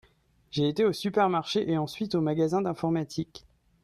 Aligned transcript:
J'ai 0.49 0.67
été 0.67 0.83
au 0.83 0.93
supermarché 0.93 1.69
et 1.69 1.77
ensuite 1.77 2.15
au 2.15 2.21
magasin 2.21 2.61
d'informatique. 2.63 3.45